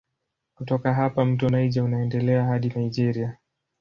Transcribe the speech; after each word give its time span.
Kutoka 0.55 0.93
hapa 0.93 1.25
mto 1.25 1.49
Niger 1.49 1.83
unaendelea 1.83 2.43
hadi 2.45 2.69
Nigeria. 2.75 3.37